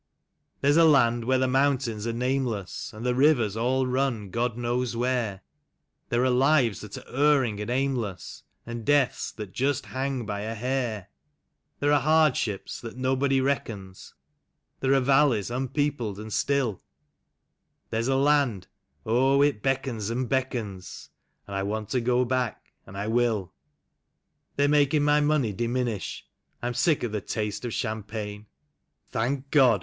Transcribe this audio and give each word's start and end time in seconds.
There's 0.61 0.77
a 0.77 0.83
land 0.83 1.25
where 1.25 1.37
the 1.37 1.47
mountains 1.47 2.07
are 2.07 2.11
nameless, 2.11 2.91
And 2.91 3.05
the 3.05 3.13
rivers 3.13 3.55
all 3.55 3.85
run 3.85 4.31
God 4.31 4.57
knows 4.57 4.95
where; 4.95 5.41
There 6.09 6.23
are 6.23 6.29
lives 6.31 6.81
that 6.81 6.97
are 6.97 7.07
erring 7.15 7.59
and 7.59 7.69
aimless, 7.69 8.41
And 8.65 8.83
deaths 8.83 9.31
that 9.33 9.51
just 9.51 9.85
hang 9.85 10.25
by 10.25 10.39
a 10.41 10.55
hair; 10.55 11.09
There 11.79 11.93
are 11.93 11.99
hardships 11.99 12.81
that 12.81 12.97
nobody 12.97 13.39
reckons; 13.41 14.15
There 14.79 14.95
are 14.95 14.99
valleys 14.99 15.51
unpeopled 15.51 16.17
and 16.19 16.33
still; 16.33 16.81
There's 17.91 18.07
a 18.07 18.15
land— 18.15 18.65
oh, 19.05 19.43
it 19.43 19.61
beckons 19.61 20.09
and 20.09 20.27
beckons, 20.27 21.11
And 21.45 21.55
I 21.55 21.61
want 21.61 21.89
to 21.89 22.01
go 22.01 22.25
back— 22.25 22.73
and 22.87 22.97
I 22.97 23.05
will. 23.07 23.53
They're 24.55 24.67
making 24.67 25.03
my 25.03 25.21
money 25.21 25.53
diminish; 25.53 26.25
I'm 26.59 26.73
sick 26.73 27.03
of 27.03 27.11
the 27.11 27.21
taste 27.21 27.63
of 27.65 27.71
cham.pagne. 27.71 28.47
Thanlv 29.13 29.43
God! 29.51 29.79